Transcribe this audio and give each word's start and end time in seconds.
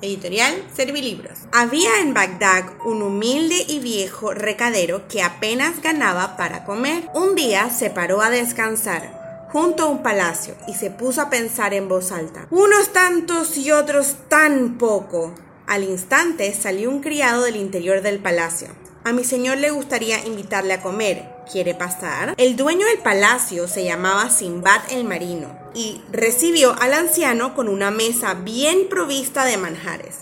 Editorial 0.00 0.62
Servilibros. 0.74 1.38
Había 1.52 2.00
en 2.00 2.14
Bagdad 2.14 2.64
un 2.84 3.02
humilde 3.02 3.64
y 3.68 3.80
viejo 3.80 4.32
recadero 4.32 5.08
que 5.08 5.22
apenas 5.22 5.82
ganaba 5.82 6.36
para 6.36 6.64
comer. 6.64 7.08
Un 7.14 7.34
día 7.34 7.70
se 7.70 7.90
paró 7.90 8.22
a 8.22 8.30
descansar 8.30 9.48
junto 9.52 9.84
a 9.84 9.86
un 9.86 10.02
palacio 10.02 10.54
y 10.66 10.74
se 10.74 10.90
puso 10.90 11.22
a 11.22 11.30
pensar 11.30 11.74
en 11.74 11.88
voz 11.88 12.12
alta. 12.12 12.46
Unos 12.50 12.92
tantos 12.92 13.56
y 13.56 13.70
otros 13.72 14.16
tan 14.28 14.78
poco. 14.78 15.34
Al 15.66 15.84
instante 15.84 16.54
salió 16.54 16.90
un 16.90 17.00
criado 17.00 17.42
del 17.44 17.56
interior 17.56 18.02
del 18.02 18.20
palacio. 18.20 18.68
A 19.08 19.12
mi 19.14 19.24
señor 19.24 19.56
le 19.56 19.70
gustaría 19.70 20.22
invitarle 20.26 20.74
a 20.74 20.82
comer. 20.82 21.24
¿Quiere 21.50 21.74
pasar? 21.74 22.34
El 22.36 22.56
dueño 22.56 22.86
del 22.86 22.98
palacio 22.98 23.66
se 23.66 23.82
llamaba 23.82 24.28
Simbad 24.28 24.82
el 24.90 25.04
Marino 25.04 25.58
y 25.74 26.02
recibió 26.12 26.76
al 26.78 26.92
anciano 26.92 27.54
con 27.54 27.70
una 27.70 27.90
mesa 27.90 28.34
bien 28.34 28.90
provista 28.90 29.46
de 29.46 29.56
manjares. 29.56 30.16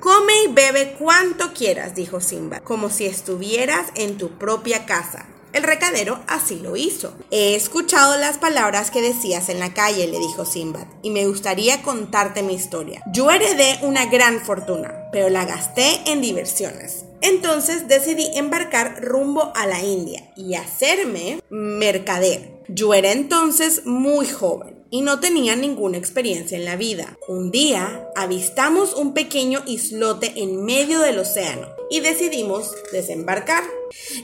Come 0.00 0.34
y 0.44 0.52
bebe 0.52 0.96
cuanto 0.98 1.54
quieras, 1.54 1.94
dijo 1.94 2.20
Simbad, 2.20 2.58
como 2.58 2.90
si 2.90 3.06
estuvieras 3.06 3.86
en 3.94 4.18
tu 4.18 4.36
propia 4.36 4.84
casa. 4.84 5.24
El 5.52 5.62
recadero 5.62 6.20
así 6.26 6.56
lo 6.56 6.76
hizo. 6.76 7.14
He 7.30 7.54
escuchado 7.54 8.16
las 8.18 8.38
palabras 8.38 8.90
que 8.90 9.02
decías 9.02 9.48
en 9.48 9.58
la 9.58 9.72
calle, 9.72 10.06
le 10.06 10.18
dijo 10.18 10.44
Simbad, 10.44 10.86
y 11.02 11.10
me 11.10 11.26
gustaría 11.26 11.82
contarte 11.82 12.42
mi 12.42 12.54
historia. 12.54 13.02
Yo 13.12 13.30
heredé 13.30 13.78
una 13.82 14.06
gran 14.06 14.40
fortuna, 14.40 15.08
pero 15.12 15.28
la 15.28 15.44
gasté 15.44 16.00
en 16.06 16.20
diversiones. 16.20 17.06
Entonces 17.20 17.88
decidí 17.88 18.28
embarcar 18.34 19.02
rumbo 19.02 19.52
a 19.54 19.66
la 19.66 19.82
India 19.82 20.30
y 20.36 20.54
hacerme 20.54 21.42
mercader. 21.48 22.62
Yo 22.68 22.94
era 22.94 23.12
entonces 23.12 23.86
muy 23.86 24.26
joven 24.26 24.76
y 24.90 25.00
no 25.00 25.20
tenía 25.20 25.56
ninguna 25.56 25.98
experiencia 25.98 26.56
en 26.56 26.64
la 26.64 26.76
vida. 26.76 27.16
Un 27.28 27.50
día 27.50 28.08
avistamos 28.14 28.94
un 28.94 29.14
pequeño 29.14 29.62
islote 29.66 30.32
en 30.36 30.64
medio 30.64 31.00
del 31.00 31.18
océano 31.18 31.68
y 31.90 32.00
decidimos 32.00 32.74
desembarcar. 32.92 33.64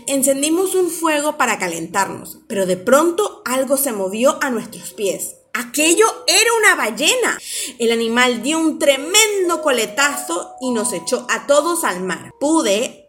Encendimos 0.07 0.75
un 0.75 0.91
fuego 0.91 1.37
para 1.37 1.59
calentarnos, 1.59 2.39
pero 2.49 2.67
de 2.67 2.77
pronto 2.77 3.43
algo 3.45 3.77
se 3.77 3.93
movió 3.93 4.39
a 4.43 4.51
nuestros 4.51 4.93
pies. 4.93 5.37
Aquello 5.55 6.07
era 6.27 6.51
una 6.59 6.75
ballena. 6.77 7.39
El 7.79 7.93
animal 7.93 8.43
dio 8.43 8.59
un 8.59 8.79
tremendo 8.79 9.61
coletazo 9.63 10.55
y 10.61 10.71
nos 10.71 10.93
echó 10.93 11.27
a 11.29 11.47
todos 11.47 11.85
al 11.85 12.03
mar. 12.03 12.31
Pude 12.41 13.03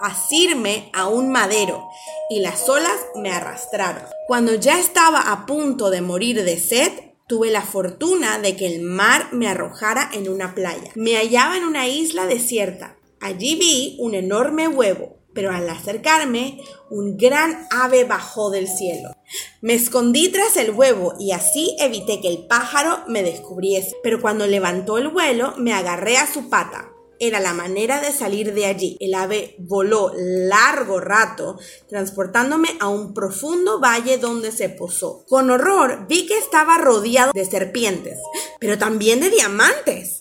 asirme 0.00 0.90
a 0.92 1.08
un 1.08 1.30
madero 1.30 1.88
y 2.30 2.40
las 2.40 2.68
olas 2.68 2.98
me 3.16 3.30
arrastraron. 3.30 4.04
Cuando 4.26 4.54
ya 4.54 4.78
estaba 4.78 5.32
a 5.32 5.46
punto 5.46 5.90
de 5.90 6.00
morir 6.00 6.44
de 6.44 6.58
sed, 6.58 6.92
tuve 7.26 7.50
la 7.50 7.62
fortuna 7.62 8.38
de 8.38 8.56
que 8.56 8.66
el 8.66 8.80
mar 8.80 9.28
me 9.32 9.48
arrojara 9.48 10.10
en 10.12 10.28
una 10.28 10.54
playa. 10.54 10.90
Me 10.94 11.16
hallaba 11.16 11.56
en 11.56 11.64
una 11.64 11.86
isla 11.86 12.26
desierta. 12.26 12.96
Allí 13.20 13.56
vi 13.56 13.96
un 13.98 14.14
enorme 14.14 14.68
huevo, 14.68 15.17
pero 15.38 15.52
al 15.52 15.70
acercarme, 15.70 16.60
un 16.90 17.16
gran 17.16 17.68
ave 17.70 18.02
bajó 18.02 18.50
del 18.50 18.66
cielo. 18.66 19.12
Me 19.60 19.74
escondí 19.74 20.30
tras 20.30 20.56
el 20.56 20.72
huevo 20.72 21.14
y 21.16 21.30
así 21.30 21.76
evité 21.78 22.20
que 22.20 22.26
el 22.26 22.48
pájaro 22.48 23.04
me 23.06 23.22
descubriese. 23.22 23.94
Pero 24.02 24.20
cuando 24.20 24.48
levantó 24.48 24.98
el 24.98 25.06
vuelo, 25.06 25.54
me 25.56 25.72
agarré 25.72 26.16
a 26.16 26.26
su 26.26 26.50
pata 26.50 26.90
era 27.20 27.40
la 27.40 27.54
manera 27.54 28.00
de 28.00 28.12
salir 28.12 28.54
de 28.54 28.66
allí. 28.66 28.96
El 29.00 29.14
ave 29.14 29.56
voló 29.58 30.12
largo 30.14 31.00
rato, 31.00 31.58
transportándome 31.88 32.68
a 32.80 32.88
un 32.88 33.14
profundo 33.14 33.80
valle 33.80 34.18
donde 34.18 34.52
se 34.52 34.68
posó. 34.68 35.24
Con 35.28 35.50
horror 35.50 36.06
vi 36.08 36.26
que 36.26 36.38
estaba 36.38 36.78
rodeado 36.78 37.32
de 37.32 37.44
serpientes, 37.44 38.18
pero 38.60 38.78
también 38.78 39.20
de 39.20 39.30
diamantes. 39.30 40.17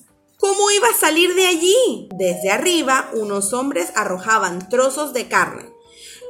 ¿Cómo 0.48 0.72
iba 0.72 0.88
a 0.88 0.98
salir 0.98 1.36
de 1.36 1.46
allí? 1.46 2.08
Desde 2.16 2.52
arriba, 2.52 3.10
unos 3.12 3.52
hombres 3.52 3.92
arrojaban 3.96 4.70
trozos 4.70 5.12
de 5.12 5.28
carne. 5.28 5.74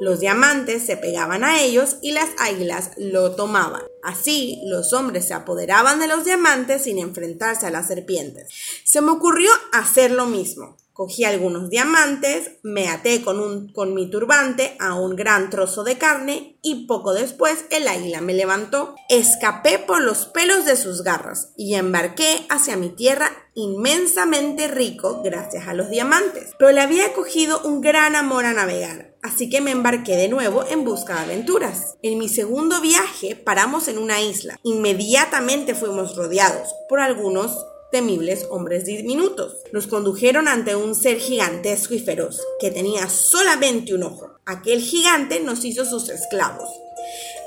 Los 0.00 0.18
diamantes 0.18 0.84
se 0.84 0.96
pegaban 0.96 1.44
a 1.44 1.62
ellos 1.62 1.98
y 2.02 2.10
las 2.10 2.28
águilas 2.36 2.90
lo 2.96 3.36
tomaban. 3.36 3.82
Así, 4.02 4.60
los 4.64 4.92
hombres 4.92 5.28
se 5.28 5.34
apoderaban 5.34 6.00
de 6.00 6.08
los 6.08 6.24
diamantes 6.24 6.82
sin 6.82 6.98
enfrentarse 6.98 7.66
a 7.66 7.70
las 7.70 7.86
serpientes. 7.86 8.48
Se 8.84 9.00
me 9.00 9.12
ocurrió 9.12 9.52
hacer 9.70 10.10
lo 10.10 10.26
mismo. 10.26 10.76
Cogí 10.98 11.22
algunos 11.22 11.70
diamantes, 11.70 12.58
me 12.64 12.88
até 12.88 13.22
con, 13.22 13.94
mi 13.94 14.10
turbante 14.10 14.76
a 14.80 14.94
un 14.94 15.14
gran 15.14 15.48
trozo 15.48 15.84
de 15.84 15.96
carne 15.96 16.58
y 16.60 16.88
poco 16.88 17.14
después 17.14 17.66
el 17.70 17.86
águila 17.86 18.20
me 18.20 18.34
levantó. 18.34 18.96
Escapé 19.08 19.78
por 19.78 20.02
los 20.02 20.26
pelos 20.26 20.64
de 20.64 20.74
sus 20.74 21.04
garras 21.04 21.52
y 21.56 21.76
embarqué 21.76 22.44
hacia 22.48 22.76
mi 22.76 22.88
tierra 22.88 23.30
inmensamente 23.54 24.66
rico 24.66 25.22
gracias 25.22 25.68
a 25.68 25.74
los 25.74 25.88
diamantes. 25.88 26.50
Pero 26.58 26.72
le 26.72 26.80
había 26.80 27.12
cogido 27.12 27.60
un 27.62 27.80
gran 27.80 28.16
amor 28.16 28.44
a 28.44 28.52
navegar, 28.52 29.14
así 29.22 29.48
que 29.48 29.60
me 29.60 29.70
embarqué 29.70 30.16
de 30.16 30.26
nuevo 30.26 30.64
en 30.68 30.84
busca 30.84 31.14
de 31.14 31.20
aventuras. 31.20 31.96
En 32.02 32.18
mi 32.18 32.28
segundo 32.28 32.80
viaje 32.80 33.36
paramos 33.36 33.86
en 33.86 33.98
una 33.98 34.20
isla. 34.20 34.58
Inmediatamente 34.64 35.76
fuimos 35.76 36.16
rodeados 36.16 36.74
por 36.88 36.98
algunos 36.98 37.56
temibles 37.90 38.46
hombres 38.50 38.84
diminutos. 38.84 39.56
Nos 39.72 39.86
condujeron 39.86 40.48
ante 40.48 40.76
un 40.76 40.94
ser 40.94 41.18
gigantesco 41.18 41.94
y 41.94 41.98
feroz, 41.98 42.40
que 42.60 42.70
tenía 42.70 43.08
solamente 43.08 43.94
un 43.94 44.02
ojo. 44.02 44.30
Aquel 44.46 44.80
gigante 44.80 45.40
nos 45.40 45.64
hizo 45.64 45.84
sus 45.84 46.08
esclavos. 46.08 46.68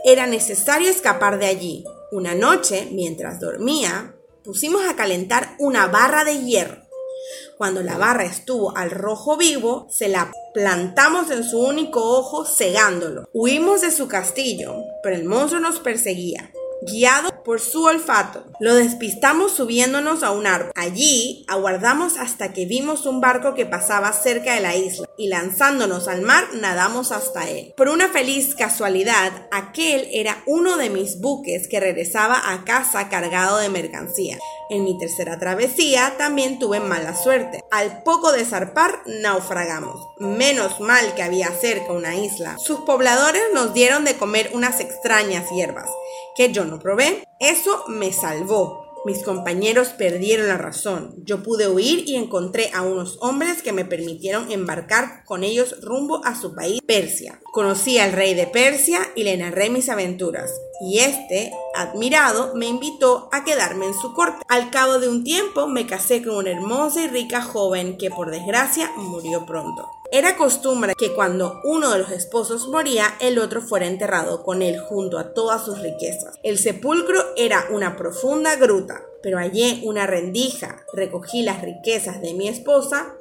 Era 0.03 0.28
necesario 0.28 0.90
escapar 0.90 1.40
de 1.40 1.47
allí. 1.47 1.84
Una 2.12 2.35
noche, 2.35 2.88
mientras 2.91 3.40
dormía, 3.40 4.16
pusimos 4.44 4.88
a 4.88 4.96
calentar 4.96 5.56
una 5.59 5.88
barra 5.88 6.24
de 6.24 6.44
hierro. 6.44 6.81
Cuando 7.57 7.84
la 7.84 7.97
barra 7.97 8.25
estuvo 8.25 8.75
al 8.75 8.90
rojo 8.90 9.38
vivo, 9.38 9.88
se 9.91 10.09
la 10.09 10.31
plantamos 10.53 11.30
en 11.30 11.44
su 11.44 11.59
único 11.59 12.18
ojo 12.18 12.46
cegándolo. 12.46 13.30
Huimos 13.34 13.81
de 13.81 13.91
su 13.91 14.07
castillo, 14.07 14.75
pero 15.03 15.16
el 15.16 15.25
monstruo 15.25 15.62
nos 15.62 15.80
perseguía 15.80 16.51
guiado 16.81 17.44
por 17.44 17.59
su 17.59 17.84
olfato. 17.84 18.46
Lo 18.59 18.75
despistamos 18.75 19.53
subiéndonos 19.53 20.24
a 20.24 20.31
un 20.31 20.47
árbol. 20.47 20.72
Allí 20.75 21.46
aguardamos 21.47 22.18
hasta 22.18 22.53
que 22.53 22.66
vimos 22.66 23.06
un 23.06 23.22
barco 23.22 23.53
que 23.53 23.66
pasaba 23.66 24.14
cerca 24.14 24.56
de 24.56 24.62
la 24.62 24.75
isla 24.75 25.08
y 25.18 25.28
lanzándonos 25.28 26.08
al 26.08 26.22
mar 26.22 26.46
nadamos 26.53 27.12
hasta 27.12 27.50
él. 27.50 27.74
Por 27.78 27.90
una 27.90 28.09
feliz 28.09 28.56
casualidad, 28.56 29.47
aquel 29.52 30.08
era 30.12 30.44
uno 30.46 30.78
de 30.78 30.90
mis 30.90 31.19
buques 31.19 31.68
que 31.68 31.80
regresaba 31.80 32.52
a 32.52 32.64
casa 32.66 33.09
cargado 33.09 33.58
de 33.58 33.69
mercancía. 33.69 34.38
En 34.72 34.86
mi 34.86 34.98
tercera 34.98 35.38
travesía 35.38 36.16
también 36.18 36.58
tuve 36.58 36.80
mala 36.80 37.14
suerte. 37.14 37.59
Al 37.72 38.04
poco 38.04 38.32
de 38.32 38.46
zarpar, 38.46 39.02
naufragamos. 39.06 40.08
Menos 40.18 40.80
mal 40.80 41.14
que 41.14 41.24
había 41.24 41.50
cerca 41.52 41.92
una 41.92 42.16
isla. 42.16 42.58
Sus 42.58 42.80
pobladores 42.80 43.42
nos 43.54 43.74
dieron 43.74 44.06
de 44.06 44.16
comer 44.16 44.50
unas 44.54 44.80
extrañas 44.80 45.50
hierbas 45.52 45.90
que 46.38 46.54
yo 46.54 46.64
no 46.64 46.80
probé. 46.80 47.26
Eso 47.42 47.84
me 47.90 48.14
salvó. 48.14 48.92
Mis 49.04 49.24
compañeros 49.24 49.90
perdieron 49.90 50.48
la 50.48 50.58
razón. 50.58 51.16
Yo 51.26 51.42
pude 51.42 51.68
huir 51.68 52.08
y 52.08 52.16
encontré 52.16 52.70
a 52.72 52.84
unos 52.84 53.18
hombres 53.20 53.64
que 53.64 53.74
me 53.74 53.84
permitieron 53.84 54.51
embarcar 54.51 55.25
con 55.25 55.44
ellos 55.44 55.81
rumbo 55.81 56.24
a 56.24 56.40
su 56.40 56.54
país, 56.54 56.80
Persia. 56.86 57.42
Conocí 57.51 57.98
al 57.98 58.12
rey 58.12 58.36
de 58.36 58.45
Persia 58.45 59.11
y 59.16 59.24
le 59.24 59.38
narré 59.38 59.69
mis 59.69 59.90
aventuras. 59.90 60.52
Y 60.81 61.00
este, 61.00 61.54
admirado, 61.75 62.56
me 62.56 62.68
invitó 62.68 63.30
a 63.31 63.44
quedarme 63.44 63.86
en 63.86 63.94
su 63.94 64.13
corte. 64.13 64.44
Al 64.48 64.72
cabo 64.72 65.00
de 65.00 65.08
un 65.08 65.24
tiempo 65.24 65.68
me 65.68 65.86
casé 65.86 66.24
con 66.24 66.36
una 66.36 66.52
hermosa 66.52 67.04
y 67.04 67.08
rica 67.08 67.42
joven 67.42 67.98
que 67.98 68.10
por 68.10 68.31
desgracia 68.31 68.92
murió 68.98 69.46
pronto. 69.46 69.88
Era 70.13 70.36
costumbre 70.36 70.94
que 70.98 71.13
cuando 71.13 71.62
uno 71.63 71.92
de 71.92 72.00
los 72.00 72.12
esposos 72.12 72.68
moría, 72.68 73.06
el 73.22 73.40
otro 73.40 73.62
fuera 73.62 73.88
enterrado 73.88 74.44
con 74.44 74.62
él 74.62 74.78
junto 74.78 75.18
a 75.18 75.34
todas 75.34 75.64
sus 75.64 75.80
riquezas. 75.80 76.38
El 76.44 76.57
sepulcro 76.57 77.24
era 77.38 77.68
una 77.69 77.96
profunda 77.96 78.57
gruta, 78.57 79.02
pero 79.24 79.38
hallé 79.38 79.80
una 79.84 80.07
rendija, 80.07 80.84
recogí 80.92 81.44
las 81.44 81.62
riquezas 81.62 82.22
de 82.22 82.34
mi 82.34 82.50
esposa 82.50 83.14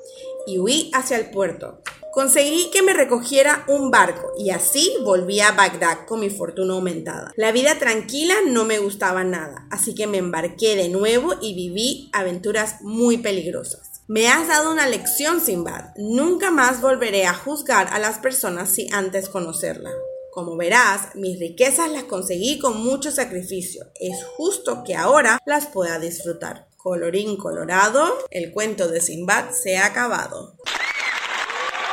y 0.46 0.58
huí 0.58 0.90
hacia 0.92 1.16
el 1.16 1.30
puerto. 1.30 1.78
Conseguí 2.12 2.70
que 2.72 2.82
me 2.82 2.92
recogiera 2.92 3.64
un 3.68 3.92
barco 3.92 4.32
y 4.36 4.50
así 4.50 4.96
volví 5.04 5.38
a 5.38 5.52
Bagdad 5.52 6.06
con 6.06 6.18
mi 6.18 6.28
fortuna 6.28 6.74
aumentada. 6.74 7.32
La 7.36 7.52
vida 7.52 7.78
tranquila 7.78 8.34
no 8.48 8.64
me 8.64 8.80
gustaba 8.80 9.22
nada, 9.22 9.66
así 9.70 9.94
que 9.94 10.08
me 10.08 10.18
embarqué 10.18 10.74
de 10.74 10.88
nuevo 10.88 11.34
y 11.40 11.54
viví 11.54 12.10
aventuras 12.12 12.82
muy 12.82 13.18
peligrosas. 13.18 14.02
Me 14.08 14.26
has 14.26 14.48
dado 14.48 14.72
una 14.72 14.88
lección, 14.88 15.40
Simbad. 15.40 15.94
Nunca 15.96 16.50
más 16.50 16.80
volveré 16.80 17.26
a 17.26 17.34
juzgar 17.34 17.86
a 17.92 18.00
las 18.00 18.18
personas 18.18 18.70
si 18.70 18.88
antes 18.92 19.28
conocerla. 19.28 19.92
Como 20.32 20.56
verás, 20.56 21.14
mis 21.14 21.38
riquezas 21.38 21.92
las 21.92 22.04
conseguí 22.04 22.58
con 22.58 22.82
mucho 22.82 23.12
sacrificio. 23.12 23.86
Es 24.00 24.24
justo 24.36 24.82
que 24.84 24.96
ahora 24.96 25.38
las 25.46 25.66
pueda 25.66 26.00
disfrutar. 26.00 26.66
Colorín 26.76 27.36
colorado, 27.36 28.18
el 28.30 28.52
cuento 28.52 28.88
de 28.88 29.00
Simbad 29.00 29.50
se 29.52 29.76
ha 29.76 29.86
acabado. 29.86 30.56